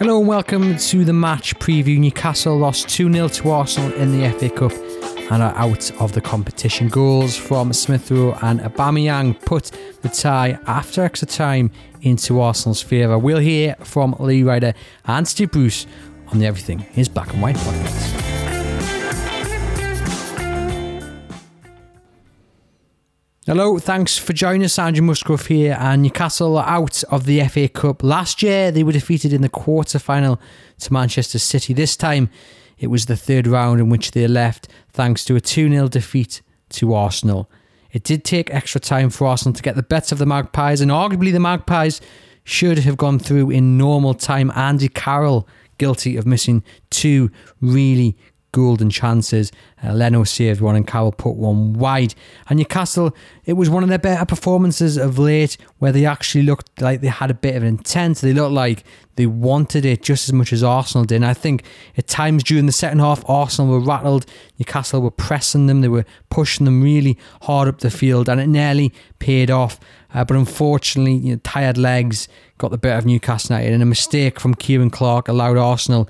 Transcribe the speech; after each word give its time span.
Hello 0.00 0.18
and 0.18 0.26
welcome 0.26 0.78
to 0.78 1.04
the 1.04 1.12
match 1.12 1.54
preview. 1.58 1.98
Newcastle 1.98 2.56
lost 2.56 2.88
2 2.88 3.12
0 3.12 3.28
to 3.28 3.50
Arsenal 3.50 3.92
in 3.92 4.18
the 4.18 4.30
FA 4.30 4.48
Cup 4.48 4.72
and 5.30 5.42
are 5.42 5.54
out 5.56 5.90
of 6.00 6.12
the 6.12 6.22
competition. 6.22 6.88
Goals 6.88 7.36
from 7.36 7.70
Smith 7.74 8.10
Rowe 8.10 8.32
and 8.40 8.60
Aubameyang 8.60 9.38
put 9.44 9.72
the 10.00 10.08
tie 10.08 10.58
after 10.66 11.04
extra 11.04 11.28
time 11.28 11.70
into 12.00 12.40
Arsenal's 12.40 12.80
favour. 12.80 13.18
We'll 13.18 13.40
hear 13.40 13.76
from 13.80 14.16
Lee 14.18 14.42
Ryder 14.42 14.72
and 15.04 15.28
Steve 15.28 15.50
Bruce 15.50 15.86
on 16.28 16.38
the 16.38 16.46
Everything 16.46 16.86
is 16.94 17.06
Black 17.10 17.34
and 17.34 17.42
White 17.42 17.56
podcast. 17.56 18.19
Hello, 23.50 23.80
thanks 23.80 24.16
for 24.16 24.32
joining 24.32 24.62
us. 24.62 24.78
Andrew 24.78 25.02
Musgrove 25.02 25.46
here, 25.46 25.76
and 25.80 26.02
Newcastle 26.02 26.56
are 26.56 26.68
out 26.68 27.02
of 27.10 27.26
the 27.26 27.42
FA 27.48 27.66
Cup. 27.66 28.04
Last 28.04 28.44
year, 28.44 28.70
they 28.70 28.84
were 28.84 28.92
defeated 28.92 29.32
in 29.32 29.42
the 29.42 29.48
quarter 29.48 29.98
final 29.98 30.40
to 30.78 30.92
Manchester 30.92 31.40
City. 31.40 31.74
This 31.74 31.96
time, 31.96 32.30
it 32.78 32.86
was 32.86 33.06
the 33.06 33.16
third 33.16 33.48
round 33.48 33.80
in 33.80 33.88
which 33.88 34.12
they 34.12 34.28
left 34.28 34.68
thanks 34.92 35.24
to 35.24 35.34
a 35.34 35.40
2 35.40 35.68
0 35.68 35.88
defeat 35.88 36.42
to 36.68 36.94
Arsenal. 36.94 37.50
It 37.90 38.04
did 38.04 38.24
take 38.24 38.54
extra 38.54 38.80
time 38.80 39.10
for 39.10 39.26
Arsenal 39.26 39.54
to 39.54 39.62
get 39.64 39.74
the 39.74 39.82
better 39.82 40.14
of 40.14 40.20
the 40.20 40.26
Magpies, 40.26 40.80
and 40.80 40.92
arguably 40.92 41.32
the 41.32 41.40
Magpies 41.40 42.00
should 42.44 42.78
have 42.78 42.96
gone 42.96 43.18
through 43.18 43.50
in 43.50 43.76
normal 43.76 44.14
time. 44.14 44.52
Andy 44.54 44.88
Carroll 44.88 45.48
guilty 45.76 46.16
of 46.16 46.24
missing 46.24 46.62
two 46.90 47.32
really 47.60 48.16
golden 48.52 48.90
chances. 48.90 49.52
Uh, 49.82 49.92
Leno 49.92 50.24
saved 50.24 50.60
one 50.60 50.76
and 50.76 50.86
Carroll 50.86 51.12
put 51.12 51.36
one 51.36 51.74
wide. 51.74 52.14
And 52.48 52.58
Newcastle, 52.58 53.14
it 53.44 53.54
was 53.54 53.70
one 53.70 53.82
of 53.82 53.88
their 53.88 53.98
better 53.98 54.24
performances 54.24 54.96
of 54.96 55.18
late 55.18 55.56
where 55.78 55.92
they 55.92 56.04
actually 56.04 56.42
looked 56.42 56.80
like 56.80 57.00
they 57.00 57.08
had 57.08 57.30
a 57.30 57.34
bit 57.34 57.56
of 57.56 57.62
an 57.62 57.68
intent. 57.68 58.18
They 58.18 58.32
looked 58.32 58.52
like 58.52 58.84
they 59.16 59.26
wanted 59.26 59.84
it 59.84 60.02
just 60.02 60.28
as 60.28 60.32
much 60.32 60.52
as 60.52 60.62
Arsenal 60.62 61.04
did. 61.04 61.16
And 61.16 61.26
I 61.26 61.34
think 61.34 61.64
at 61.96 62.06
times 62.06 62.42
during 62.42 62.66
the 62.66 62.72
second 62.72 63.00
half, 63.00 63.28
Arsenal 63.28 63.70
were 63.70 63.84
rattled. 63.84 64.26
Newcastle 64.58 65.00
were 65.00 65.10
pressing 65.10 65.66
them. 65.66 65.80
They 65.80 65.88
were 65.88 66.06
pushing 66.30 66.64
them 66.64 66.82
really 66.82 67.18
hard 67.42 67.68
up 67.68 67.78
the 67.78 67.90
field 67.90 68.28
and 68.28 68.40
it 68.40 68.48
nearly 68.48 68.92
paid 69.18 69.50
off. 69.50 69.78
Uh, 70.12 70.24
but 70.24 70.36
unfortunately, 70.36 71.14
you 71.14 71.34
know, 71.34 71.40
tired 71.44 71.78
legs 71.78 72.28
got 72.58 72.70
the 72.70 72.78
better 72.78 72.98
of 72.98 73.06
Newcastle 73.06 73.54
United 73.54 73.74
and 73.74 73.82
a 73.82 73.86
mistake 73.86 74.40
from 74.40 74.54
Ciaran 74.54 74.90
Clark 74.90 75.28
allowed 75.28 75.56
Arsenal 75.56 76.08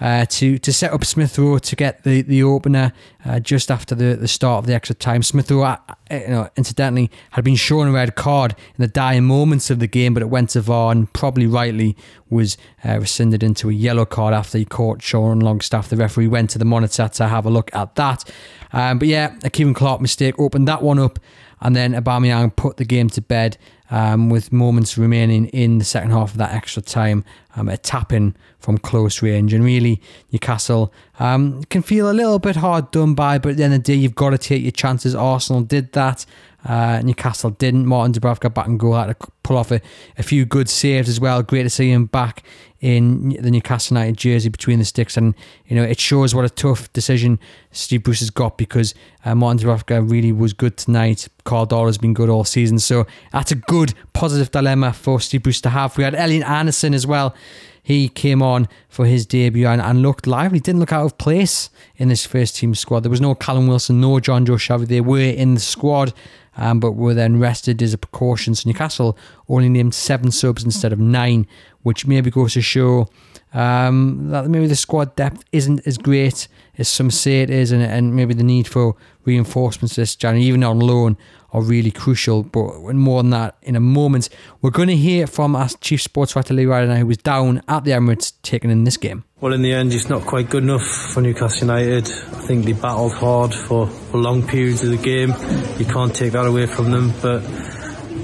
uh, 0.00 0.26
to 0.26 0.58
to 0.58 0.72
set 0.72 0.92
up 0.92 1.04
Smith 1.04 1.38
Rowe 1.38 1.58
to 1.58 1.76
get 1.76 2.02
the 2.04 2.22
the 2.22 2.42
opener 2.42 2.92
uh, 3.24 3.40
just 3.40 3.70
after 3.70 3.94
the, 3.94 4.16
the 4.16 4.28
start 4.28 4.58
of 4.58 4.66
the 4.66 4.74
extra 4.74 4.94
time. 4.94 5.22
Smith 5.22 5.50
Rowe, 5.50 5.62
uh, 5.62 5.76
you 6.10 6.28
know, 6.28 6.48
incidentally, 6.56 7.10
had 7.32 7.44
been 7.44 7.56
shown 7.56 7.88
a 7.88 7.92
red 7.92 8.14
card 8.14 8.52
in 8.76 8.82
the 8.82 8.88
dying 8.88 9.24
moments 9.24 9.70
of 9.70 9.78
the 9.78 9.86
game, 9.86 10.14
but 10.14 10.22
it 10.22 10.28
went 10.30 10.50
to 10.50 10.60
VAR 10.60 10.92
and 10.92 11.12
probably 11.12 11.46
rightly 11.46 11.96
was 12.30 12.56
uh, 12.84 12.98
rescinded 12.98 13.42
into 13.42 13.70
a 13.70 13.72
yellow 13.72 14.04
card 14.04 14.34
after 14.34 14.58
he 14.58 14.64
caught 14.64 15.02
Sean 15.02 15.40
Longstaff. 15.40 15.88
The 15.88 15.96
referee 15.96 16.28
went 16.28 16.50
to 16.50 16.58
the 16.58 16.64
monitor 16.64 17.08
to 17.08 17.28
have 17.28 17.46
a 17.46 17.50
look 17.50 17.74
at 17.74 17.94
that. 17.94 18.30
Um, 18.72 18.98
but 18.98 19.08
yeah, 19.08 19.36
a 19.44 19.50
Ciaran 19.50 19.74
Clark 19.74 20.00
mistake 20.00 20.38
opened 20.38 20.66
that 20.66 20.82
one 20.82 20.98
up, 20.98 21.18
and 21.64 21.74
then 21.74 21.94
Aubameyang 21.94 22.54
put 22.54 22.76
the 22.76 22.84
game 22.84 23.08
to 23.10 23.22
bed 23.22 23.56
um, 23.90 24.28
with 24.28 24.52
moments 24.52 24.96
remaining 24.96 25.46
in 25.46 25.78
the 25.78 25.84
second 25.84 26.10
half 26.10 26.32
of 26.32 26.38
that 26.38 26.52
extra 26.52 26.82
time, 26.82 27.24
um, 27.56 27.68
a 27.68 27.76
tapping 27.76 28.34
from 28.58 28.78
close 28.78 29.22
range. 29.22 29.52
And 29.52 29.64
really, 29.64 30.00
Newcastle 30.30 30.92
um, 31.18 31.64
can 31.64 31.82
feel 31.82 32.10
a 32.10 32.12
little 32.12 32.38
bit 32.38 32.56
hard 32.56 32.90
done 32.90 33.14
by, 33.14 33.38
but 33.38 33.52
at 33.52 33.56
the 33.56 33.64
end 33.64 33.74
of 33.74 33.82
the 33.82 33.92
day, 33.92 33.98
you've 33.98 34.14
got 34.14 34.30
to 34.30 34.38
take 34.38 34.62
your 34.62 34.72
chances. 34.72 35.14
Arsenal 35.14 35.62
did 35.62 35.92
that. 35.92 36.26
Uh, 36.66 37.00
Newcastle 37.02 37.50
didn't. 37.50 37.86
Martin 37.86 38.12
Dubravka 38.12 38.52
back 38.52 38.66
and 38.66 38.80
goal 38.80 38.94
had 38.94 39.18
to 39.18 39.28
pull 39.42 39.56
off 39.56 39.70
a, 39.70 39.80
a 40.18 40.22
few 40.22 40.44
good 40.44 40.68
saves 40.68 41.08
as 41.08 41.20
well. 41.20 41.42
Great 41.42 41.64
to 41.64 41.70
see 41.70 41.90
him 41.90 42.06
back 42.06 42.42
in 42.84 43.30
the 43.40 43.50
Newcastle 43.50 43.96
United 43.96 44.18
jersey 44.18 44.50
between 44.50 44.78
the 44.78 44.84
sticks, 44.84 45.16
and 45.16 45.34
you 45.64 45.74
know 45.74 45.82
it 45.82 45.98
shows 45.98 46.34
what 46.34 46.44
a 46.44 46.50
tough 46.50 46.92
decision 46.92 47.40
Steve 47.70 48.02
Bruce 48.02 48.20
has 48.20 48.28
got 48.28 48.58
because 48.58 48.94
uh, 49.24 49.34
Martin 49.34 49.66
Dubravka 49.66 50.10
really 50.10 50.32
was 50.32 50.52
good 50.52 50.76
tonight. 50.76 51.26
Karl 51.44 51.66
Darlow 51.66 51.86
has 51.86 51.96
been 51.96 52.12
good 52.12 52.28
all 52.28 52.44
season, 52.44 52.78
so 52.78 53.06
that's 53.32 53.50
a 53.50 53.54
good 53.54 53.94
positive 54.12 54.50
dilemma 54.50 54.92
for 54.92 55.18
Steve 55.18 55.44
Bruce 55.44 55.62
to 55.62 55.70
have. 55.70 55.96
We 55.96 56.04
had 56.04 56.14
Elliot 56.14 56.46
Anderson 56.46 56.92
as 56.92 57.06
well. 57.06 57.34
He 57.82 58.10
came 58.10 58.42
on 58.42 58.68
for 58.90 59.06
his 59.06 59.24
debut 59.24 59.66
and, 59.66 59.80
and 59.80 60.02
looked 60.02 60.26
lively. 60.26 60.60
Didn't 60.60 60.80
look 60.80 60.92
out 60.92 61.06
of 61.06 61.16
place 61.16 61.70
in 61.96 62.08
this 62.08 62.26
first 62.26 62.56
team 62.56 62.74
squad. 62.74 63.00
There 63.00 63.10
was 63.10 63.20
no 63.20 63.34
Callum 63.34 63.66
Wilson, 63.66 64.00
no 64.00 64.16
Jonjo 64.16 64.56
Shelvey. 64.56 64.88
They 64.88 65.00
were 65.00 65.20
in 65.20 65.54
the 65.54 65.60
squad 65.60 66.12
um, 66.56 66.80
but 66.80 66.92
were 66.92 67.14
then 67.14 67.40
rested 67.40 67.82
as 67.82 67.94
a 67.94 67.98
precaution. 67.98 68.54
So 68.54 68.68
Newcastle 68.68 69.18
only 69.48 69.68
named 69.68 69.94
seven 69.94 70.30
subs 70.30 70.64
instead 70.64 70.92
of 70.92 70.98
nine, 70.98 71.46
which 71.84 72.06
maybe 72.06 72.30
goes 72.30 72.54
to 72.54 72.60
show 72.60 73.08
um, 73.52 74.30
that 74.30 74.48
maybe 74.48 74.66
the 74.66 74.76
squad 74.76 75.14
depth 75.14 75.44
isn't 75.52 75.86
as 75.86 75.96
great 75.96 76.48
as 76.76 76.88
some 76.88 77.10
say 77.10 77.42
it 77.42 77.50
is, 77.50 77.70
and, 77.70 77.82
and 77.82 78.16
maybe 78.16 78.34
the 78.34 78.42
need 78.42 78.66
for 78.66 78.96
reinforcements 79.24 79.94
this 79.94 80.16
January, 80.16 80.44
even 80.44 80.64
on 80.64 80.80
loan, 80.80 81.16
are 81.52 81.62
really 81.62 81.92
crucial. 81.92 82.42
But 82.42 82.94
more 82.94 83.22
than 83.22 83.30
that, 83.30 83.56
in 83.62 83.76
a 83.76 83.80
moment, 83.80 84.28
we're 84.60 84.70
going 84.70 84.88
to 84.88 84.96
hear 84.96 85.28
from 85.28 85.54
our 85.54 85.68
chief 85.80 86.02
sports 86.02 86.34
writer 86.34 86.52
Lee 86.52 86.66
Ryder, 86.66 86.96
who 86.96 87.06
was 87.06 87.18
down 87.18 87.62
at 87.68 87.84
the 87.84 87.92
Emirates 87.92 88.32
taking 88.42 88.70
in 88.70 88.82
this 88.82 88.96
game. 88.96 89.22
Well, 89.40 89.52
in 89.52 89.62
the 89.62 89.72
end, 89.72 89.92
it's 89.92 90.08
not 90.08 90.22
quite 90.22 90.50
good 90.50 90.64
enough 90.64 90.84
for 90.84 91.20
Newcastle 91.20 91.68
United. 91.68 92.08
I 92.08 92.46
think 92.46 92.64
they 92.64 92.72
battled 92.72 93.12
hard 93.12 93.54
for, 93.54 93.86
for 93.86 94.16
long 94.18 94.44
periods 94.44 94.82
of 94.82 94.90
the 94.90 94.96
game. 94.96 95.32
You 95.78 95.84
can't 95.84 96.14
take 96.14 96.32
that 96.32 96.46
away 96.46 96.66
from 96.66 96.90
them, 96.90 97.12
but 97.22 97.40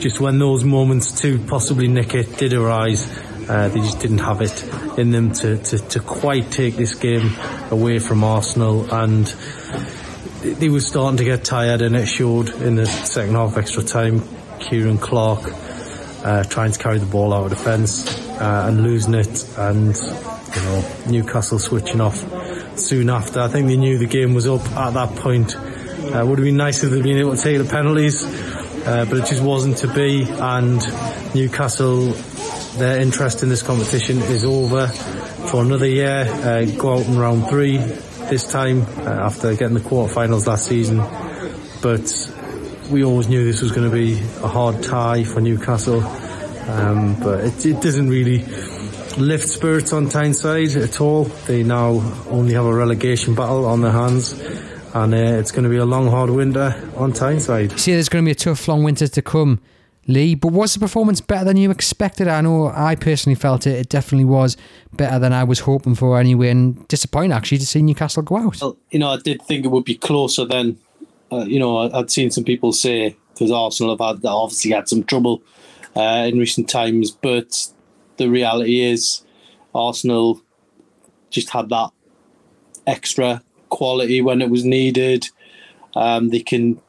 just 0.01 0.19
when 0.19 0.39
those 0.41 0.65
moments 0.65 1.21
to 1.21 1.39
possibly 1.47 1.87
nick 1.87 2.15
it 2.15 2.37
did 2.37 2.53
arise, 2.53 3.07
uh, 3.51 3.69
they 3.69 3.81
just 3.81 3.99
didn't 3.99 4.19
have 4.19 4.41
it 4.41 4.63
in 4.97 5.11
them 5.11 5.33
to, 5.33 5.59
to, 5.59 5.79
to 5.79 5.99
quite 5.99 6.53
take 6.53 6.77
this 6.77 6.95
game 6.95 7.33
away 7.73 7.99
from 7.99 8.23
Arsenal 8.23 8.89
and 8.95 9.27
they 10.41 10.69
were 10.69 10.81
starting 10.81 11.17
to 11.17 11.25
get 11.25 11.43
tired 11.43 11.83
and 11.83 11.97
it 11.97 12.07
showed 12.07 12.49
in 12.63 12.77
the 12.77 12.87
second 12.87 13.35
half 13.35 13.57
extra 13.57 13.83
time. 13.83 14.23
Ciaran 14.61 14.99
Clark 14.99 15.41
uh, 16.25 16.45
trying 16.45 16.71
to 16.71 16.79
carry 16.79 16.99
the 16.99 17.07
ball 17.07 17.35
out 17.35 17.51
of 17.51 17.51
defence 17.51 18.17
uh, 18.41 18.67
and 18.69 18.85
losing 18.85 19.15
it 19.15 19.45
and 19.59 19.97
you 19.97 20.63
know 20.63 20.95
Newcastle 21.09 21.59
switching 21.59 22.01
off 22.01 22.79
soon 22.79 23.11
after. 23.11 23.41
I 23.41 23.49
think 23.49 23.67
they 23.67 23.77
knew 23.77 23.99
the 23.99 24.07
game 24.07 24.33
was 24.33 24.47
up 24.47 24.65
at 24.77 24.95
that 24.95 25.17
point. 25.17 25.57
Uh, 25.57 26.25
would 26.25 26.39
have 26.39 26.45
been 26.45 26.57
nice 26.57 26.85
if 26.85 26.91
they'd 26.93 27.03
been 27.03 27.19
able 27.19 27.35
to 27.35 27.43
take 27.43 27.59
the 27.59 27.65
penalties, 27.65 28.25
uh, 28.87 29.07
but 29.09 29.19
it 29.19 29.27
just 29.27 29.43
wasn't 29.43 29.77
to 29.79 29.89
be. 29.93 30.23
And 30.23 30.81
Newcastle, 31.35 32.15
their 32.77 33.01
interest 33.01 33.43
in 33.43 33.49
this 33.49 33.63
competition 33.63 34.19
is 34.19 34.45
over 34.45 34.87
for 34.87 35.63
another 35.63 35.87
year. 35.87 36.25
Uh, 36.29 36.65
go 36.77 36.99
out 36.99 37.07
in 37.07 37.19
round 37.19 37.49
three 37.49 37.79
this 37.79 38.51
time 38.51 38.83
uh, 38.83 39.27
after 39.27 39.55
getting 39.55 39.75
the 39.75 39.81
quarterfinals 39.81 40.47
last 40.47 40.67
season. 40.67 40.99
But 41.83 42.31
we 42.91 43.05
always 43.05 43.29
knew 43.29 43.45
this 43.45 43.63
was 43.63 43.73
going 43.73 43.91
to 43.91 43.95
be 43.95 44.21
a 44.43 44.49
hard 44.49 44.83
tie 44.83 45.25
for 45.25 45.41
Newcastle. 45.41 46.03
Um, 46.69 47.17
but 47.21 47.41
it, 47.41 47.67
it, 47.67 47.81
doesn't 47.81 48.09
really 48.09 48.45
lift 49.19 49.49
spirits 49.49 49.93
on 49.93 50.09
Tyneside 50.09 50.77
at 50.77 51.01
all. 51.01 51.25
They 51.25 51.63
now 51.63 52.01
only 52.29 52.55
have 52.55 52.67
a 52.67 52.75
relegation 52.75 53.35
battle 53.35 53.65
on 53.65 53.81
their 53.81 53.93
hands. 53.93 54.33
And 54.95 55.15
uh, 55.15 55.17
it's 55.17 55.53
going 55.53 55.65
to 55.65 55.71
be 55.71 55.79
a 55.79 55.85
long, 55.85 56.09
hard 56.09 56.31
winter 56.31 56.89
on 56.97 57.13
Tyneside. 57.13 57.79
See, 57.79 57.93
there's 57.93 58.09
going 58.09 58.25
to 58.25 58.29
be 58.29 58.33
a 58.33 58.37
tough, 58.37 58.67
long 58.69 58.85
winter 58.85 59.09
to 59.09 59.23
come 59.23 59.61
Lee. 60.13 60.35
But 60.35 60.53
was 60.53 60.75
the 60.75 60.81
performance 60.81 61.21
better 61.21 61.45
than 61.45 61.57
you 61.57 61.71
expected? 61.71 62.29
I 62.29 62.41
know 62.41 62.69
I 62.75 62.95
personally 62.95 63.37
felt 63.37 63.67
it. 63.67 63.79
It 63.79 63.89
definitely 63.89 64.27
was 64.27 64.57
better 64.93 65.19
than 65.19 65.33
I 65.33 65.45
was 65.45 65.61
hoping 65.61 65.95
for 65.95 66.19
anyway, 66.19 66.51
and 66.51 66.87
disappointing 66.89 67.33
actually 67.33 67.59
to 67.59 67.67
see 67.67 67.83
Newcastle 67.83 68.23
go 68.23 68.37
out. 68.37 68.61
Well, 68.61 68.77
you 68.91 68.99
know, 68.99 69.09
I 69.09 69.19
did 69.19 69.43
think 69.43 69.65
it 69.65 69.69
would 69.69 69.85
be 69.85 69.97
closer 69.97 70.45
than, 70.45 70.79
uh, 71.33 71.45
you 71.47 71.59
know, 71.59 71.91
I'd 71.93 72.11
seen 72.11 72.31
some 72.31 72.45
people 72.45 72.73
say 72.73 73.17
because 73.33 73.51
Arsenal 73.51 73.97
have 73.97 74.17
had 74.17 74.27
obviously 74.27 74.73
had 74.73 74.89
some 74.89 75.05
trouble 75.05 75.43
uh, 75.97 76.27
in 76.29 76.39
recent 76.39 76.69
times, 76.69 77.11
but 77.11 77.69
the 78.19 78.29
reality 78.29 78.81
is 78.81 79.23
Arsenal 79.75 80.43
just 81.31 81.51
had 81.51 81.69
that 81.71 81.91
extra 82.87 83.43
quality 83.71 84.21
when 84.21 84.43
it 84.43 84.51
was 84.51 84.65
needed. 84.65 85.29
Um, 85.95 86.29
they 86.29 86.41
can, 86.41 86.81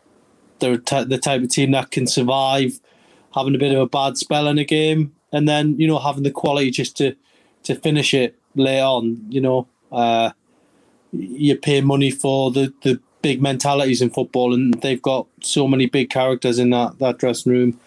they're 0.60 0.78
the 0.78 1.20
type 1.22 1.42
of 1.42 1.50
team 1.50 1.72
that 1.72 1.92
can 1.92 2.06
survive 2.06 2.80
having 3.34 3.56
a 3.56 3.60
bit 3.60 3.74
of 3.74 3.80
a 3.80 3.88
bad 3.88 4.18
spell 4.18 4.48
in 4.48 4.58
a 4.58 4.66
game, 4.66 5.14
and 5.32 5.48
then 5.48 5.80
you 5.80 5.88
know 5.88 6.00
having 6.00 6.24
the 6.24 6.32
quality 6.32 6.72
just 6.72 6.98
to 6.98 7.16
to 7.64 7.76
finish 7.76 8.14
it 8.14 8.38
late 8.56 8.82
on. 8.82 9.26
You 9.30 9.42
know, 9.42 9.68
uh, 9.92 10.32
you 11.12 11.56
pay 11.58 11.82
money 11.82 12.12
for 12.12 12.52
the, 12.52 12.74
the 12.84 13.00
big 13.22 13.42
mentalities 13.42 14.02
in 14.02 14.10
football, 14.10 14.54
and 14.54 14.74
they've 14.82 15.02
got 15.02 15.28
so 15.42 15.68
many 15.68 15.86
big 15.86 16.10
characters 16.10 16.60
in 16.60 16.72
that, 16.72 17.00
that 17.00 17.18
dressing 17.18 17.52
room 17.52 17.80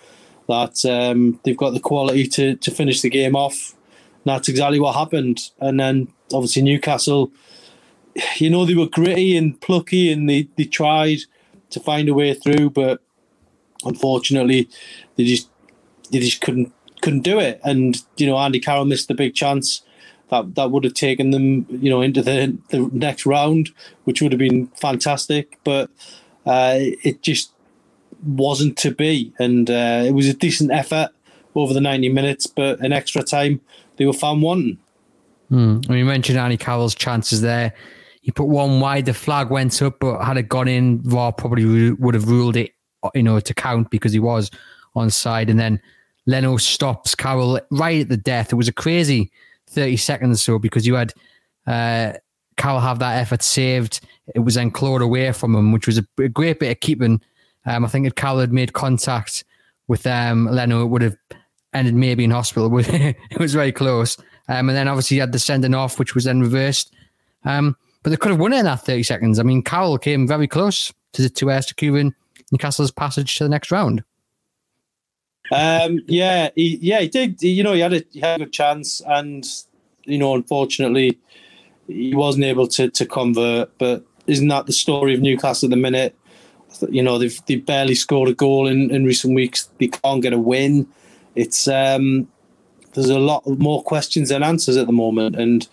that 0.48 0.84
um, 0.84 1.40
they've 1.44 1.56
got 1.56 1.70
the 1.70 1.80
quality 1.80 2.26
to, 2.28 2.56
to 2.56 2.70
finish 2.70 3.00
the 3.00 3.10
game 3.10 3.34
off. 3.34 3.74
And 4.24 4.34
that's 4.34 4.48
exactly 4.48 4.78
what 4.78 4.94
happened. 4.94 5.50
And 5.60 5.80
then 5.80 6.08
obviously 6.32 6.62
Newcastle, 6.62 7.32
you 8.36 8.50
know, 8.50 8.64
they 8.64 8.74
were 8.74 8.86
gritty 8.86 9.36
and 9.36 9.58
plucky 9.60 10.12
and 10.12 10.28
they, 10.28 10.48
they 10.56 10.64
tried 10.64 11.20
to 11.70 11.80
find 11.80 12.08
a 12.08 12.14
way 12.14 12.34
through, 12.34 12.70
but 12.70 13.00
unfortunately 13.84 14.68
they 15.16 15.24
just 15.24 15.48
they 16.10 16.20
just 16.20 16.40
couldn't 16.40 16.72
couldn't 17.00 17.20
do 17.20 17.38
it. 17.38 17.60
And 17.64 17.96
you 18.16 18.26
know, 18.26 18.38
Andy 18.38 18.60
Carroll 18.60 18.84
missed 18.84 19.08
the 19.08 19.14
big 19.14 19.34
chance 19.34 19.82
that 20.30 20.54
that 20.54 20.70
would 20.70 20.84
have 20.84 20.94
taken 20.94 21.30
them, 21.30 21.66
you 21.68 21.90
know, 21.90 22.00
into 22.00 22.22
the 22.22 22.56
the 22.70 22.88
next 22.92 23.26
round, 23.26 23.70
which 24.04 24.22
would 24.22 24.32
have 24.32 24.38
been 24.38 24.68
fantastic. 24.68 25.58
But 25.64 25.90
uh, 26.46 26.76
it 26.78 27.22
just 27.22 27.52
wasn't 28.24 28.78
to 28.78 28.90
be, 28.90 29.32
and 29.38 29.70
uh, 29.70 30.02
it 30.06 30.12
was 30.12 30.28
a 30.28 30.34
decent 30.34 30.72
effort 30.72 31.10
over 31.54 31.74
the 31.74 31.80
ninety 31.80 32.08
minutes, 32.08 32.46
but 32.46 32.80
in 32.80 32.92
extra 32.92 33.22
time 33.22 33.60
they 33.96 34.06
were 34.06 34.12
found 34.12 34.42
wanting. 34.42 34.78
Mm. 35.50 35.88
Mean, 35.88 35.98
you 35.98 36.04
mentioned 36.04 36.38
Andy 36.38 36.56
Carroll's 36.56 36.94
chances 36.94 37.40
there. 37.40 37.74
He 38.22 38.30
put 38.30 38.46
one 38.46 38.80
wide, 38.80 39.04
the 39.04 39.14
flag 39.14 39.50
went 39.50 39.82
up, 39.82 40.00
but 40.00 40.22
had 40.22 40.38
it 40.38 40.48
gone 40.48 40.66
in, 40.66 41.02
VAR 41.02 41.30
probably 41.32 41.92
would 41.92 42.14
have 42.14 42.28
ruled 42.28 42.56
it, 42.56 42.72
you 43.14 43.22
know, 43.22 43.40
to 43.40 43.54
count 43.54 43.90
because 43.90 44.12
he 44.12 44.20
was 44.20 44.50
on 44.94 45.10
side. 45.10 45.50
And 45.50 45.58
then 45.58 45.80
Leno 46.26 46.56
stops 46.56 47.14
Carroll 47.14 47.60
right 47.70 48.02
at 48.02 48.08
the 48.08 48.16
death. 48.16 48.52
It 48.52 48.56
was 48.56 48.68
a 48.68 48.72
crazy 48.72 49.30
30 49.68 49.96
seconds 49.96 50.38
or 50.38 50.42
so 50.42 50.58
because 50.58 50.86
you 50.86 50.94
had 50.94 51.12
uh, 51.66 52.14
Carroll 52.56 52.80
have 52.80 52.98
that 53.00 53.18
effort 53.18 53.42
saved. 53.42 54.00
It 54.34 54.40
was 54.40 54.54
then 54.54 54.70
clawed 54.70 55.02
away 55.02 55.32
from 55.32 55.54
him, 55.54 55.72
which 55.72 55.86
was 55.86 55.98
a, 55.98 56.06
a 56.18 56.28
great 56.28 56.60
bit 56.60 56.70
of 56.70 56.80
keeping. 56.80 57.20
Um, 57.66 57.84
I 57.84 57.88
think 57.88 58.06
if 58.06 58.14
Carroll 58.14 58.40
had 58.40 58.52
made 58.52 58.72
contact 58.72 59.44
with 59.88 60.06
um, 60.06 60.46
Leno, 60.46 60.82
it 60.82 60.86
would 60.86 61.02
have 61.02 61.16
ended 61.72 61.94
maybe 61.94 62.24
in 62.24 62.30
hospital. 62.30 62.70
it 62.78 63.38
was 63.38 63.54
very 63.54 63.72
close. 63.72 64.16
Um, 64.48 64.68
and 64.68 64.76
then 64.76 64.88
obviously 64.88 65.16
you 65.16 65.20
had 65.20 65.32
the 65.32 65.38
sending 65.38 65.74
off, 65.74 65.98
which 65.98 66.14
was 66.14 66.24
then 66.24 66.40
reversed. 66.40 66.94
Um, 67.44 67.76
but 68.02 68.10
they 68.10 68.16
could 68.16 68.30
have 68.30 68.40
won 68.40 68.52
it 68.52 68.58
in 68.58 68.66
that 68.66 68.84
30 68.84 69.02
seconds. 69.02 69.38
I 69.38 69.42
mean, 69.42 69.62
Carroll 69.62 69.98
came 69.98 70.28
very 70.28 70.46
close 70.46 70.92
to 71.14 71.22
the 71.22 71.28
two 71.28 71.46
to 71.46 71.62
securing 71.62 72.14
Newcastle's 72.52 72.90
passage 72.90 73.34
to 73.36 73.44
the 73.44 73.50
next 73.50 73.70
round. 73.70 74.04
Um, 75.50 76.00
yeah, 76.06 76.50
he, 76.54 76.78
yeah, 76.80 77.00
he 77.00 77.08
did. 77.08 77.36
He, 77.40 77.50
you 77.50 77.62
know, 77.62 77.74
he 77.74 77.80
had 77.80 77.92
a 77.92 78.02
he 78.10 78.20
had 78.20 78.40
a 78.40 78.46
chance, 78.46 79.02
and 79.06 79.44
you 80.04 80.18
know, 80.18 80.34
unfortunately, 80.34 81.18
he 81.86 82.14
wasn't 82.14 82.44
able 82.44 82.66
to 82.68 82.90
to 82.90 83.06
convert. 83.06 83.76
But 83.78 84.04
isn't 84.26 84.48
that 84.48 84.66
the 84.66 84.72
story 84.72 85.14
of 85.14 85.20
Newcastle 85.20 85.66
at 85.66 85.70
the 85.70 85.76
minute? 85.76 86.16
You 86.88 87.02
know, 87.02 87.18
they've 87.18 87.38
they 87.46 87.56
barely 87.56 87.94
scored 87.94 88.28
a 88.28 88.34
goal 88.34 88.66
in, 88.66 88.90
in 88.90 89.04
recent 89.04 89.34
weeks. 89.34 89.68
They 89.78 89.88
can't 89.88 90.22
get 90.22 90.32
a 90.32 90.38
win. 90.38 90.88
It's 91.34 91.68
um, 91.68 92.28
there's 92.94 93.10
a 93.10 93.18
lot 93.18 93.46
more 93.46 93.82
questions 93.82 94.30
than 94.30 94.42
answers 94.42 94.76
at 94.76 94.86
the 94.86 94.92
moment, 94.92 95.36
and 95.36 95.68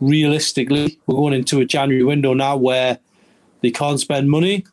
realistically, 0.00 0.98
we're 1.06 1.16
going 1.16 1.34
into 1.34 1.60
a 1.60 1.64
January 1.64 2.04
window 2.04 2.32
now 2.32 2.56
where 2.56 2.98
they 3.60 3.70
can't 3.70 4.00
spend 4.00 4.30
money. 4.30 4.64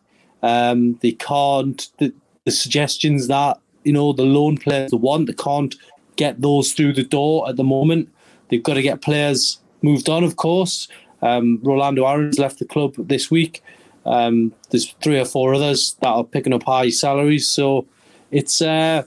Um, 0.44 0.98
they 1.02 1.12
can't. 1.14 1.90
The, 2.00 2.14
the 2.46 2.52
suggestions 2.52 3.28
that 3.28 3.60
you 3.84 3.94
know 3.94 4.14
the 4.14 4.24
loan 4.24 4.58
players 4.58 4.92
want. 4.94 5.28
They 5.28 5.34
can't 5.34 5.76
get 6.16 6.42
those 6.42 6.74
through 6.74 6.94
the 6.94 7.04
door 7.04 7.48
at 7.50 7.56
the 7.56 7.64
moment. 7.64 8.10
They've 8.50 8.64
got 8.64 8.76
to 8.76 8.82
get 8.82 9.02
players 9.02 9.60
moved 9.82 10.10
on, 10.10 10.24
of 10.24 10.36
course. 10.36 10.88
Um, 11.22 11.60
Rolando 11.62 12.06
Aarons 12.06 12.40
left 12.40 12.60
the 12.60 12.66
club 12.66 12.96
this 12.98 13.30
week. 13.30 13.64
Um, 14.06 14.54
there's 14.70 14.92
three 15.04 15.20
or 15.20 15.26
four 15.26 15.54
others 15.54 15.96
that 16.02 16.08
are 16.08 16.24
picking 16.24 16.54
up 16.54 16.64
high 16.64 16.90
salaries, 16.90 17.48
so 17.48 17.86
it's 18.32 18.62
uh, 18.62 19.04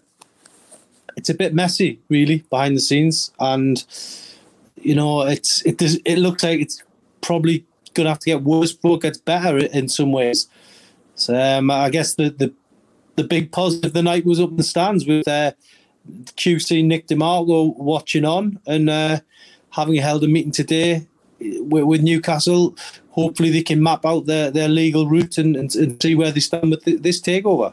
it's 1.16 1.28
a 1.28 1.34
bit 1.34 1.54
messy, 1.54 2.00
really, 2.08 2.44
behind 2.50 2.76
the 2.76 2.80
scenes, 2.80 3.32
and 3.40 3.84
you 4.80 4.94
know 4.94 5.22
it's 5.22 5.62
it 5.62 5.78
does 5.78 5.96
it 6.04 6.16
looks 6.16 6.44
like 6.44 6.60
it's 6.60 6.82
probably 7.20 7.64
to 7.94 8.04
have 8.04 8.18
to 8.20 8.26
get 8.26 8.42
worse 8.42 8.72
before 8.72 8.96
it 8.96 9.02
gets 9.02 9.18
better 9.18 9.58
in 9.58 9.88
some 9.88 10.12
ways. 10.12 10.48
So 11.14 11.38
um, 11.38 11.70
I 11.70 11.90
guess 11.90 12.14
the, 12.14 12.30
the 12.30 12.52
the 13.16 13.24
big 13.24 13.52
positive 13.52 13.90
of 13.90 13.92
the 13.92 14.02
night 14.02 14.26
was 14.26 14.40
up 14.40 14.50
in 14.50 14.56
the 14.56 14.62
stands 14.62 15.06
with 15.06 15.26
uh, 15.28 15.52
QC 16.36 16.84
Nick 16.84 17.06
DeMarco 17.06 17.76
watching 17.76 18.24
on 18.24 18.58
and 18.66 18.90
uh, 18.90 19.20
having 19.70 19.96
held 19.96 20.24
a 20.24 20.28
meeting 20.28 20.50
today 20.50 21.06
with, 21.40 21.84
with, 21.84 22.02
Newcastle. 22.02 22.76
Hopefully, 23.10 23.50
they 23.50 23.62
can 23.62 23.82
map 23.82 24.04
out 24.04 24.26
their, 24.26 24.50
their 24.50 24.68
legal 24.68 25.06
route 25.06 25.38
and, 25.38 25.56
and, 25.56 25.74
and 25.76 26.02
see 26.02 26.14
where 26.14 26.32
they 26.32 26.40
stand 26.40 26.70
with 26.70 26.84
this 26.84 27.20
takeover. 27.20 27.72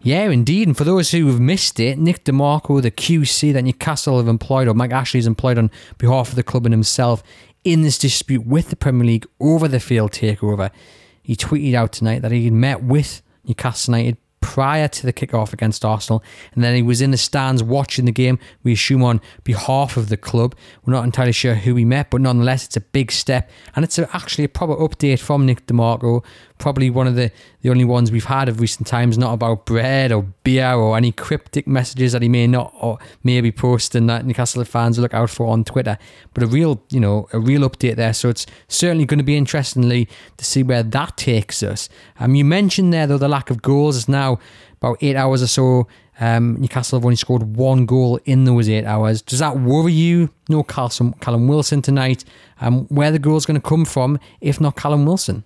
Yeah, 0.00 0.28
indeed. 0.30 0.66
And 0.66 0.76
for 0.76 0.82
those 0.82 1.12
who 1.12 1.28
have 1.28 1.38
missed 1.38 1.78
it, 1.78 1.96
Nick 1.96 2.24
DeMarco, 2.24 2.82
the 2.82 2.90
QC 2.90 3.52
that 3.52 3.62
Newcastle 3.62 4.18
have 4.18 4.26
employed, 4.26 4.66
or 4.66 4.74
Mike 4.74 4.90
Ashley 4.90 5.18
has 5.18 5.28
employed 5.28 5.58
on 5.58 5.70
behalf 5.98 6.30
of 6.30 6.34
the 6.34 6.42
club 6.42 6.66
and 6.66 6.72
himself 6.72 7.22
in 7.62 7.82
this 7.82 7.98
dispute 7.98 8.44
with 8.44 8.70
the 8.70 8.76
Premier 8.76 9.06
League 9.06 9.26
over 9.38 9.68
the 9.68 9.78
field 9.78 10.10
takeover, 10.10 10.72
he 11.22 11.36
tweeted 11.36 11.74
out 11.74 11.92
tonight 11.92 12.22
that 12.22 12.32
he 12.32 12.44
had 12.44 12.52
met 12.52 12.82
with 12.82 13.22
Newcastle 13.44 13.96
United 13.96 14.18
prior 14.40 14.88
to 14.88 15.06
the 15.06 15.12
kickoff 15.12 15.52
against 15.52 15.84
Arsenal, 15.84 16.22
and 16.52 16.62
then 16.62 16.74
he 16.74 16.82
was 16.82 17.00
in 17.00 17.12
the 17.12 17.16
stands 17.16 17.62
watching 17.62 18.04
the 18.04 18.12
game. 18.12 18.38
We 18.64 18.72
assume 18.72 19.02
on 19.02 19.20
behalf 19.44 19.96
of 19.96 20.08
the 20.08 20.16
club. 20.16 20.54
We're 20.84 20.92
not 20.92 21.04
entirely 21.04 21.32
sure 21.32 21.54
who 21.54 21.76
he 21.76 21.84
met, 21.84 22.10
but 22.10 22.20
nonetheless, 22.20 22.66
it's 22.66 22.76
a 22.76 22.80
big 22.80 23.12
step, 23.12 23.48
and 23.74 23.84
it's 23.84 23.98
actually 23.98 24.44
a 24.44 24.48
proper 24.48 24.74
update 24.74 25.20
from 25.20 25.46
Nick 25.46 25.66
DeMarco. 25.66 26.24
Probably 26.62 26.90
one 26.90 27.08
of 27.08 27.16
the, 27.16 27.32
the 27.62 27.70
only 27.70 27.84
ones 27.84 28.12
we've 28.12 28.24
had 28.24 28.48
of 28.48 28.60
recent 28.60 28.86
times, 28.86 29.18
not 29.18 29.34
about 29.34 29.66
bread 29.66 30.12
or 30.12 30.22
beer 30.44 30.74
or 30.74 30.96
any 30.96 31.10
cryptic 31.10 31.66
messages 31.66 32.12
that 32.12 32.22
he 32.22 32.28
may 32.28 32.46
not 32.46 32.72
or 32.80 33.00
may 33.24 33.40
be 33.40 33.50
posting 33.50 34.06
that 34.06 34.24
Newcastle 34.24 34.64
fans 34.64 34.96
look 34.96 35.12
out 35.12 35.28
for 35.28 35.48
on 35.48 35.64
Twitter. 35.64 35.98
But 36.34 36.44
a 36.44 36.46
real, 36.46 36.80
you 36.88 37.00
know, 37.00 37.28
a 37.32 37.40
real 37.40 37.68
update 37.68 37.96
there. 37.96 38.12
So 38.12 38.28
it's 38.28 38.46
certainly 38.68 39.06
going 39.06 39.18
to 39.18 39.24
be 39.24 39.36
interestingly 39.36 40.08
to 40.36 40.44
see 40.44 40.62
where 40.62 40.84
that 40.84 41.16
takes 41.16 41.64
us. 41.64 41.88
Um, 42.20 42.36
you 42.36 42.44
mentioned 42.44 42.92
there 42.92 43.08
though 43.08 43.18
the 43.18 43.28
lack 43.28 43.50
of 43.50 43.60
goals 43.60 43.96
is 43.96 44.08
now 44.08 44.38
about 44.80 44.98
eight 45.00 45.16
hours 45.16 45.42
or 45.42 45.48
so. 45.48 45.88
Um, 46.20 46.60
Newcastle 46.60 47.00
have 47.00 47.04
only 47.04 47.16
scored 47.16 47.56
one 47.56 47.86
goal 47.86 48.20
in 48.24 48.44
those 48.44 48.68
eight 48.68 48.84
hours. 48.84 49.20
Does 49.20 49.40
that 49.40 49.58
worry 49.58 49.94
you? 49.94 50.30
No 50.48 50.62
Callum, 50.62 51.12
Callum 51.14 51.48
Wilson 51.48 51.82
tonight. 51.82 52.24
Um, 52.60 52.86
where 52.86 53.10
the 53.10 53.18
goal's 53.18 53.46
going 53.46 53.60
to 53.60 53.68
come 53.68 53.84
from, 53.84 54.20
if 54.40 54.60
not 54.60 54.76
Callum 54.76 55.04
Wilson? 55.06 55.42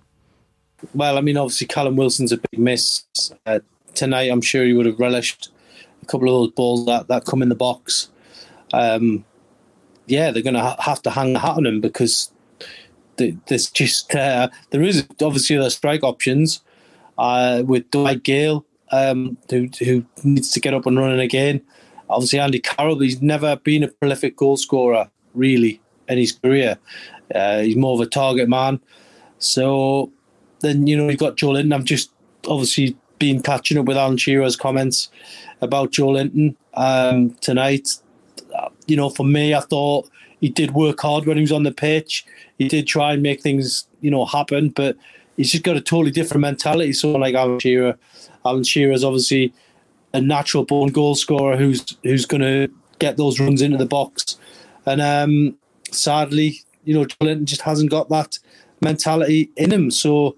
Well, 0.93 1.17
I 1.17 1.21
mean, 1.21 1.37
obviously 1.37 1.67
Callum 1.67 1.95
Wilson's 1.95 2.31
a 2.31 2.37
big 2.37 2.59
miss 2.59 3.03
uh, 3.45 3.59
tonight. 3.93 4.31
I'm 4.31 4.41
sure 4.41 4.63
he 4.63 4.73
would 4.73 4.85
have 4.85 4.99
relished 4.99 5.49
a 6.01 6.05
couple 6.05 6.27
of 6.27 6.33
those 6.33 6.53
balls 6.53 6.85
that, 6.85 7.07
that 7.07 7.25
come 7.25 7.41
in 7.41 7.49
the 7.49 7.55
box. 7.55 8.09
Um, 8.73 9.25
yeah, 10.05 10.31
they're 10.31 10.43
going 10.43 10.53
to 10.53 10.61
ha- 10.61 10.81
have 10.81 11.01
to 11.03 11.09
hang 11.09 11.33
the 11.33 11.39
hat 11.39 11.57
on 11.57 11.65
him 11.65 11.81
because 11.81 12.31
there's 13.17 13.69
just 13.69 14.13
uh, 14.13 14.49
there 14.69 14.83
is 14.83 15.07
obviously 15.21 15.57
other 15.57 15.69
strike 15.69 16.03
options 16.03 16.61
uh, 17.17 17.63
with 17.65 17.89
Dwight 17.91 18.23
Gayle 18.23 18.65
um, 18.91 19.37
who 19.49 19.69
who 19.79 20.05
needs 20.23 20.51
to 20.51 20.59
get 20.59 20.73
up 20.73 20.85
and 20.85 20.97
running 20.97 21.19
again. 21.19 21.61
Obviously, 22.09 22.39
Andy 22.39 22.59
Carroll, 22.59 22.99
he's 22.99 23.21
never 23.21 23.55
been 23.57 23.83
a 23.83 23.87
prolific 23.87 24.37
goal 24.37 24.55
scorer 24.55 25.09
really 25.33 25.81
in 26.07 26.17
his 26.17 26.31
career. 26.31 26.77
Uh, 27.33 27.59
he's 27.59 27.75
more 27.75 27.95
of 27.95 27.99
a 27.99 28.05
target 28.05 28.47
man. 28.47 28.79
So 29.39 30.11
then 30.61 30.87
you 30.87 30.97
know 30.97 31.09
you've 31.09 31.19
got 31.19 31.37
Joelinton. 31.37 31.73
I've 31.73 31.83
just 31.83 32.11
obviously 32.47 32.97
been 33.19 33.41
catching 33.41 33.77
up 33.77 33.85
with 33.85 33.97
Alan 33.97 34.17
Shearer's 34.17 34.55
comments 34.55 35.09
about 35.61 35.91
Joelinton 35.91 36.55
um, 36.75 37.31
tonight. 37.41 37.89
You 38.87 38.95
know, 38.95 39.09
for 39.09 39.25
me, 39.25 39.53
I 39.53 39.59
thought 39.59 40.09
he 40.39 40.49
did 40.49 40.71
work 40.71 41.01
hard 41.01 41.25
when 41.25 41.37
he 41.37 41.41
was 41.41 41.51
on 41.51 41.63
the 41.63 41.71
pitch. 41.71 42.25
He 42.57 42.67
did 42.67 42.87
try 42.87 43.13
and 43.13 43.23
make 43.23 43.41
things 43.41 43.87
you 44.01 44.11
know 44.11 44.25
happen, 44.25 44.69
but 44.69 44.97
he's 45.35 45.51
just 45.51 45.63
got 45.63 45.77
a 45.77 45.81
totally 45.81 46.11
different 46.11 46.41
mentality. 46.41 46.93
So 46.93 47.11
like 47.11 47.35
Alan 47.35 47.59
Shearer, 47.59 47.97
Alan 48.45 48.63
Shearer 48.63 48.93
is 48.93 49.03
obviously 49.03 49.53
a 50.13 50.21
natural 50.21 50.65
born 50.65 50.91
goal 50.91 51.15
scorer 51.15 51.57
who's 51.57 51.97
who's 52.03 52.25
going 52.25 52.41
to 52.41 52.73
get 52.99 53.17
those 53.17 53.39
runs 53.39 53.61
into 53.61 53.77
the 53.77 53.85
box. 53.85 54.37
And 54.85 55.01
um, 55.01 55.57
sadly, 55.91 56.61
you 56.85 56.93
know, 56.93 57.05
Joelinton 57.05 57.45
just 57.45 57.61
hasn't 57.61 57.91
got 57.91 58.09
that 58.09 58.39
mentality 58.81 59.49
in 59.57 59.71
him. 59.71 59.91
So 59.91 60.35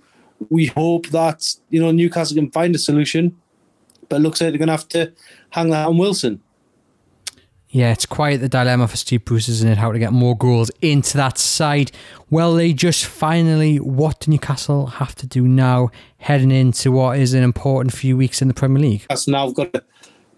we 0.50 0.67
hope 0.67 1.08
that 1.08 1.55
you 1.69 1.81
know 1.81 1.91
Newcastle 1.91 2.36
can 2.36 2.51
find 2.51 2.74
a 2.75 2.79
solution, 2.79 3.36
but 4.08 4.17
it 4.17 4.19
looks 4.19 4.41
like 4.41 4.51
they're 4.51 4.58
going 4.58 4.67
to 4.67 4.74
have 4.74 4.88
to 4.89 5.13
hang 5.51 5.69
that 5.72 5.88
on 5.88 5.98
Wilson. 5.98 6.41
Yeah, 7.72 7.91
it's 7.91 8.08
quite 8.08 8.38
the 8.38 8.50
dilemma 8.50 8.88
for 8.88 8.98
Steve 8.98 9.25
Bruce, 9.25 9.48
isn't 9.48 9.69
it? 9.69 9.77
How 9.77 9.91
to 9.91 10.00
get 10.00 10.12
more 10.12 10.36
goals 10.36 10.72
into 10.81 11.17
that 11.17 11.38
side. 11.38 11.91
Well, 12.31 12.55
they 12.55 12.74
just 12.74 13.05
finally, 13.05 13.77
what 13.77 14.22
do 14.22 14.31
Newcastle 14.31 14.88
have 14.88 15.13
to 15.15 15.27
do 15.27 15.48
now, 15.48 15.91
heading 16.17 16.50
into 16.50 16.91
what 16.91 17.19
is 17.19 17.36
an 17.36 17.43
important 17.43 17.93
few 17.93 18.17
weeks 18.17 18.41
in 18.41 18.48
the 18.48 18.55
Premier 18.55 18.81
League? 18.81 19.05
That's 19.08 19.27
now 19.27 19.51
got 19.51 19.72
to 19.74 19.84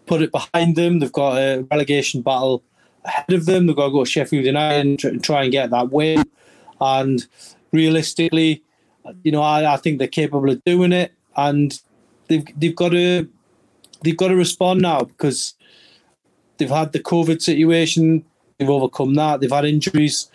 put 0.07 0.21
it 0.21 0.31
behind 0.33 0.75
them. 0.75 0.99
They've 0.99 1.11
got 1.11 1.37
a 1.37 1.65
relegation 1.71 2.21
battle 2.21 2.63
ahead 3.05 3.31
of 3.31 3.45
them. 3.45 3.65
They've 3.65 3.77
got 3.77 3.85
to 3.85 3.91
go 3.91 4.03
to 4.03 4.09
Sheffield 4.09 4.43
United 4.43 5.05
and 5.05 5.23
try 5.23 5.43
and 5.43 5.53
get 5.53 5.69
that 5.69 5.89
win. 5.89 6.25
And 6.81 7.25
realistically, 7.71 8.61
you 9.23 9.31
know, 9.31 9.41
I, 9.41 9.73
I 9.73 9.77
think 9.77 9.99
they're 9.99 10.07
capable 10.07 10.49
of 10.49 10.63
doing 10.63 10.91
it, 10.91 11.13
and 11.35 11.79
they've 12.27 12.45
they've 12.57 12.75
got 12.75 12.89
to 12.89 13.27
they've 14.03 14.17
got 14.17 14.29
to 14.29 14.35
respond 14.35 14.81
now 14.81 15.03
because 15.03 15.53
they've 16.57 16.69
had 16.69 16.91
the 16.91 16.99
COVID 16.99 17.41
situation, 17.41 18.23
they've 18.57 18.69
overcome 18.69 19.15
that, 19.15 19.39
they've 19.39 19.51
had 19.51 19.65
injuries, 19.65 20.29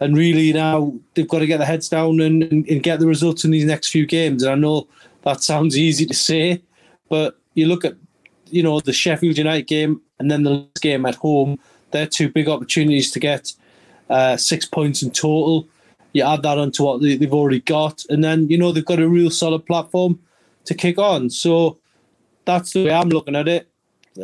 and 0.00 0.16
really 0.16 0.52
now 0.52 0.92
they've 1.14 1.28
got 1.28 1.40
to 1.40 1.46
get 1.46 1.58
their 1.58 1.66
heads 1.66 1.88
down 1.88 2.20
and, 2.20 2.42
and, 2.44 2.68
and 2.68 2.82
get 2.82 3.00
the 3.00 3.06
results 3.06 3.44
in 3.44 3.50
these 3.50 3.64
next 3.64 3.88
few 3.88 4.06
games. 4.06 4.42
And 4.42 4.52
I 4.52 4.56
know 4.56 4.88
that 5.22 5.42
sounds 5.42 5.76
easy 5.76 6.06
to 6.06 6.14
say, 6.14 6.62
but 7.08 7.38
you 7.54 7.66
look 7.66 7.84
at 7.84 7.94
you 8.50 8.62
know 8.62 8.80
the 8.80 8.92
Sheffield 8.92 9.38
United 9.38 9.66
game 9.66 10.00
and 10.18 10.30
then 10.30 10.44
the 10.44 10.66
game 10.80 11.06
at 11.06 11.16
home. 11.16 11.58
They're 11.90 12.06
two 12.06 12.28
big 12.28 12.48
opportunities 12.48 13.10
to 13.12 13.20
get 13.20 13.52
uh, 14.10 14.36
six 14.36 14.64
points 14.64 15.02
in 15.02 15.10
total. 15.10 15.68
You 16.14 16.24
add 16.24 16.42
that 16.42 16.58
onto 16.58 16.82
what 16.84 17.02
they, 17.02 17.16
they've 17.16 17.34
already 17.34 17.60
got, 17.60 18.04
and 18.08 18.24
then 18.24 18.48
you 18.48 18.56
know 18.56 18.72
they've 18.72 18.84
got 18.84 19.00
a 19.00 19.08
real 19.08 19.30
solid 19.30 19.66
platform 19.66 20.18
to 20.64 20.74
kick 20.74 20.96
on. 20.96 21.28
So 21.28 21.78
that's 22.46 22.72
the 22.72 22.86
way 22.86 22.92
I'm 22.92 23.10
looking 23.10 23.36
at 23.36 23.48
it 23.48 23.68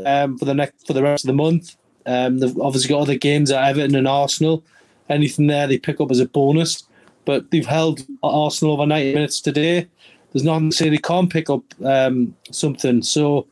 um, 0.07 0.39
for 0.39 0.47
the 0.47 0.55
next 0.55 0.87
for 0.87 0.95
the 0.95 1.03
rest 1.03 1.25
of 1.25 1.29
the 1.29 1.35
month. 1.35 1.77
Um, 2.07 2.39
they've 2.39 2.59
obviously 2.59 2.89
got 2.89 3.03
other 3.03 3.17
games 3.17 3.51
at 3.51 3.63
Everton 3.63 3.95
and 3.95 4.09
Arsenal. 4.09 4.65
Anything 5.09 5.49
there 5.49 5.67
they 5.67 5.79
pick 5.79 6.01
up 6.01 6.11
as 6.11 6.21
a 6.21 6.27
bonus, 6.27 6.85
but 7.25 7.51
they've 7.51 7.67
held 7.67 8.01
Arsenal 8.23 8.75
over 8.75 8.87
90 8.87 9.15
minutes 9.15 9.41
today. 9.41 9.89
There's 10.33 10.45
nothing 10.45 10.71
to 10.71 10.77
say 10.77 10.89
they 10.89 10.99
can't 10.99 11.31
pick 11.31 11.51
up 11.51 11.63
um, 11.85 12.37
something. 12.53 13.03
So 13.03 13.47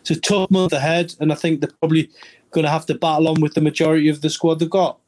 it's 0.00 0.10
a 0.10 0.20
tough 0.20 0.50
month 0.50 0.72
ahead, 0.72 1.14
and 1.20 1.32
I 1.32 1.34
think 1.34 1.60
they're 1.60 1.70
probably 1.80 2.10
going 2.52 2.64
to 2.64 2.70
have 2.70 2.86
to 2.86 2.94
battle 2.94 3.28
on 3.28 3.40
with 3.40 3.54
the 3.54 3.60
majority 3.60 4.08
of 4.08 4.20
the 4.20 4.30
squad 4.30 4.60
they've 4.60 4.70
got. 4.70 4.98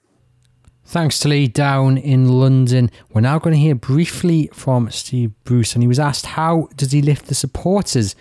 Thanks 0.87 1.19
to 1.21 1.29
Lee 1.29 1.49
down 1.49 1.99
in 1.99 2.29
London. 2.29 2.93
We're 3.13 3.21
now 3.21 3.41
going 3.41 3.55
to 3.55 3.61
hear 3.61 3.75
briefly 3.75 4.49
from 4.53 4.89
Steve 4.93 5.33
Bruce, 5.43 5.75
and 5.75 5.83
he 5.83 5.89
was 5.89 5.99
asked 5.99 6.27
how 6.27 6.69
does 6.77 6.93
he 6.93 7.03
lift 7.03 7.27
the 7.27 7.35
supporters 7.35 8.15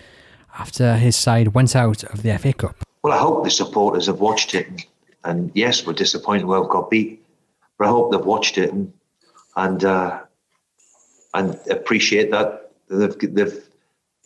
after 0.58 0.96
his 0.96 1.16
side 1.16 1.50
went 1.50 1.76
out 1.76 2.04
of 2.06 2.24
the 2.24 2.36
FA 2.40 2.54
Cup. 2.54 2.76
Well, 3.04 3.14
I 3.14 3.20
hope 3.20 3.44
the 3.44 3.52
supporters 3.52 4.08
have 4.08 4.20
watched 4.20 4.56
it, 4.56 4.68
and, 4.68 4.86
and 5.24 5.52
yes, 5.54 5.86
we're 5.86 5.94
disappointed 5.94 6.46
we've 6.46 6.68
got 6.68 6.90
beat, 6.90 7.24
but 7.78 7.86
I 7.86 7.92
hope 7.92 8.12
they've 8.12 8.26
watched 8.26 8.58
it 8.58 8.74
and 8.74 8.92
and 9.56 9.86
uh, 9.86 10.22
and 11.36 11.60
appreciate 11.70 12.32
that 12.32 12.72
they've 12.90 13.16
they've 13.20 13.64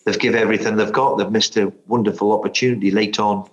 they've 0.05 0.19
give 0.19 0.33
everything 0.33 0.77
they've 0.77 0.93
got. 0.93 1.17
They've 1.17 1.29
missed 1.29 1.57
a 1.57 1.73
wonderful 1.87 2.31
opportunity 2.31 2.89
late 2.89 3.19
on. 3.19 3.49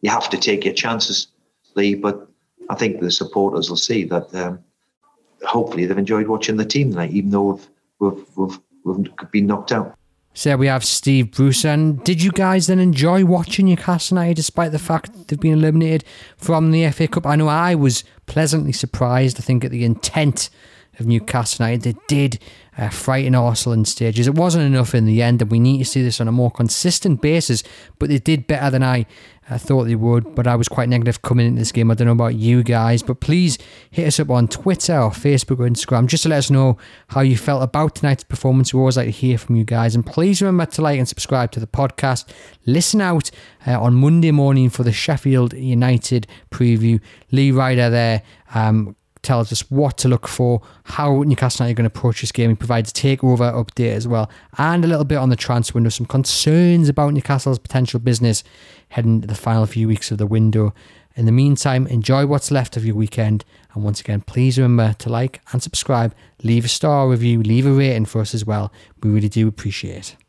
You 0.00 0.10
have 0.10 0.30
to 0.30 0.36
take 0.36 0.64
your 0.64 0.74
chances, 0.74 1.26
Lee, 1.74 1.96
but 1.96 2.27
I 2.70 2.74
think 2.74 3.00
the 3.00 3.10
supporters 3.10 3.70
will 3.70 3.76
see 3.76 4.04
that. 4.04 4.34
Um, 4.34 4.60
hopefully, 5.42 5.86
they've 5.86 5.98
enjoyed 5.98 6.28
watching 6.28 6.56
the 6.56 6.64
team 6.64 6.90
tonight, 6.90 7.10
even 7.12 7.30
though 7.30 7.52
we've 7.52 7.68
we've 7.98 8.36
we've, 8.36 8.58
we've 8.84 9.30
been 9.30 9.46
knocked 9.46 9.72
out. 9.72 9.98
So 10.34 10.56
we 10.56 10.68
have 10.68 10.84
Steve 10.84 11.32
Bruce. 11.32 11.64
And 11.64 12.02
did 12.04 12.22
you 12.22 12.30
guys 12.30 12.68
then 12.68 12.78
enjoy 12.78 13.24
watching 13.24 13.66
Newcastle 13.66 14.16
United 14.16 14.36
despite 14.36 14.70
the 14.70 14.78
fact 14.78 15.26
they've 15.26 15.40
been 15.40 15.54
eliminated 15.54 16.04
from 16.36 16.70
the 16.70 16.88
FA 16.90 17.08
Cup? 17.08 17.26
I 17.26 17.34
know 17.34 17.48
I 17.48 17.74
was 17.74 18.04
pleasantly 18.26 18.70
surprised, 18.70 19.38
I 19.40 19.42
think, 19.42 19.64
at 19.64 19.72
the 19.72 19.84
intent 19.84 20.48
of 20.98 21.06
Newcastle 21.06 21.64
United. 21.64 21.82
They 21.82 22.00
did 22.06 22.38
uh, 22.76 22.88
frighten 22.88 23.34
Arsenal 23.34 23.74
in 23.74 23.84
stages. 23.84 24.26
It 24.26 24.34
wasn't 24.34 24.64
enough 24.64 24.94
in 24.94 25.04
the 25.04 25.22
end, 25.22 25.42
and 25.42 25.50
we 25.50 25.58
need 25.58 25.78
to 25.78 25.84
see 25.84 26.02
this 26.02 26.20
on 26.20 26.28
a 26.28 26.32
more 26.32 26.50
consistent 26.50 27.20
basis. 27.20 27.62
But 27.98 28.08
they 28.08 28.18
did 28.18 28.46
better 28.46 28.70
than 28.70 28.82
I 28.82 29.06
uh, 29.50 29.58
thought 29.58 29.84
they 29.84 29.94
would. 29.94 30.34
But 30.34 30.46
I 30.46 30.54
was 30.54 30.68
quite 30.68 30.88
negative 30.88 31.22
coming 31.22 31.46
into 31.46 31.58
this 31.58 31.72
game. 31.72 31.90
I 31.90 31.94
don't 31.94 32.06
know 32.06 32.12
about 32.12 32.34
you 32.36 32.62
guys, 32.62 33.02
but 33.02 33.20
please 33.20 33.58
hit 33.90 34.06
us 34.06 34.20
up 34.20 34.30
on 34.30 34.48
Twitter 34.48 34.96
or 34.98 35.10
Facebook 35.10 35.58
or 35.58 35.68
Instagram 35.68 36.06
just 36.06 36.22
to 36.24 36.28
let 36.28 36.38
us 36.38 36.50
know 36.50 36.78
how 37.08 37.20
you 37.20 37.36
felt 37.36 37.62
about 37.62 37.96
tonight's 37.96 38.24
performance. 38.24 38.72
We 38.72 38.80
always 38.80 38.96
like 38.96 39.06
to 39.06 39.12
hear 39.12 39.38
from 39.38 39.56
you 39.56 39.64
guys, 39.64 39.94
and 39.94 40.06
please 40.06 40.40
remember 40.40 40.66
to 40.66 40.82
like 40.82 40.98
and 40.98 41.08
subscribe 41.08 41.50
to 41.52 41.60
the 41.60 41.66
podcast. 41.66 42.28
Listen 42.66 43.00
out 43.00 43.30
uh, 43.66 43.80
on 43.80 43.94
Monday 43.94 44.30
morning 44.30 44.70
for 44.70 44.82
the 44.82 44.92
Sheffield 44.92 45.52
United 45.52 46.26
preview. 46.50 47.00
Lee 47.32 47.50
Ryder 47.50 47.90
there. 47.90 48.22
Um, 48.54 48.94
tells 49.28 49.52
us 49.52 49.70
what 49.70 49.98
to 49.98 50.08
look 50.08 50.26
for, 50.26 50.62
how 50.84 51.22
Newcastle 51.22 51.66
are 51.66 51.74
going 51.74 51.88
to 51.88 51.98
approach 51.98 52.22
this 52.22 52.32
game. 52.32 52.48
He 52.48 52.56
provides 52.56 52.90
a 52.90 52.94
takeover 52.94 53.52
update 53.52 53.92
as 53.92 54.08
well, 54.08 54.30
and 54.56 54.82
a 54.84 54.88
little 54.88 55.04
bit 55.04 55.18
on 55.18 55.28
the 55.28 55.36
transfer 55.36 55.74
window, 55.74 55.90
some 55.90 56.06
concerns 56.06 56.88
about 56.88 57.12
Newcastle's 57.12 57.58
potential 57.58 58.00
business 58.00 58.42
heading 58.88 59.16
into 59.16 59.28
the 59.28 59.34
final 59.34 59.66
few 59.66 59.86
weeks 59.86 60.10
of 60.10 60.16
the 60.16 60.26
window. 60.26 60.72
In 61.14 61.26
the 61.26 61.32
meantime, 61.32 61.86
enjoy 61.88 62.26
what's 62.26 62.50
left 62.50 62.76
of 62.78 62.86
your 62.86 62.96
weekend. 62.96 63.44
And 63.74 63.84
once 63.84 64.00
again, 64.00 64.22
please 64.22 64.56
remember 64.56 64.94
to 64.94 65.10
like 65.10 65.42
and 65.52 65.62
subscribe, 65.62 66.14
leave 66.42 66.64
a 66.64 66.68
star 66.68 67.06
review, 67.08 67.42
leave 67.42 67.66
a 67.66 67.72
rating 67.72 68.06
for 68.06 68.22
us 68.22 68.34
as 68.34 68.46
well. 68.46 68.72
We 69.02 69.10
really 69.10 69.28
do 69.28 69.46
appreciate 69.46 70.14
it. 70.14 70.27